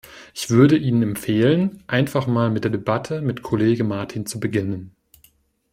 Ich 0.33 0.49
würde 0.49 0.77
Ihnen 0.77 1.03
empfehlen, 1.03 1.83
einfach 1.85 2.25
mal 2.25 2.49
mit 2.49 2.63
der 2.63 2.71
Debatte 2.71 3.21
mit 3.21 3.43
Kollege 3.43 3.83
Martin 3.83 4.25
zu 4.25 4.39
beginnen. 4.39 4.95